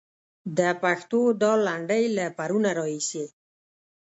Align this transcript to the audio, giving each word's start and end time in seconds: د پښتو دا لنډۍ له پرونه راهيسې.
د 0.57 0.59
پښتو 0.81 1.21
دا 1.41 1.51
لنډۍ 1.67 2.03
له 2.17 2.25
پرونه 2.37 2.69
راهيسې. 2.79 3.25